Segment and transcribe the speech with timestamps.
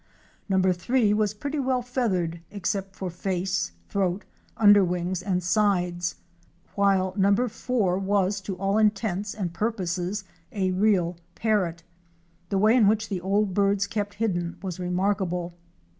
[0.49, 4.25] Number three was pretty well feathered except for face, throat,
[4.57, 6.15] under wings and sides,
[6.73, 11.83] while number four was to'all intents and purposes a real Parrot!
[12.49, 15.53] The way in which the old birds kept hidden was remarkable.